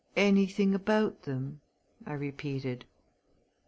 "Anything 0.17 0.73
about 0.73 1.21
them?" 1.25 1.61
I 2.07 2.13
repeated. 2.13 2.85